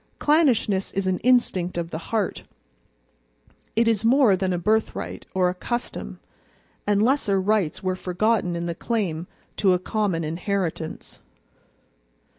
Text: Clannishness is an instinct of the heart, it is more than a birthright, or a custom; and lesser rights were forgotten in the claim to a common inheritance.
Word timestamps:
Clannishness 0.17 0.91
is 0.93 1.05
an 1.05 1.19
instinct 1.19 1.77
of 1.77 1.91
the 1.91 1.99
heart, 2.09 2.41
it 3.75 3.87
is 3.87 4.03
more 4.03 4.35
than 4.35 4.51
a 4.51 4.57
birthright, 4.57 5.27
or 5.35 5.47
a 5.47 5.53
custom; 5.53 6.19
and 6.87 7.03
lesser 7.03 7.39
rights 7.39 7.83
were 7.83 7.95
forgotten 7.95 8.55
in 8.55 8.65
the 8.65 8.73
claim 8.73 9.27
to 9.57 9.73
a 9.73 9.77
common 9.77 10.23
inheritance. 10.23 11.19